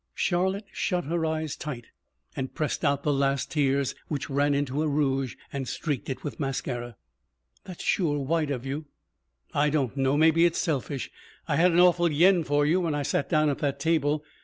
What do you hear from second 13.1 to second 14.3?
down at that table.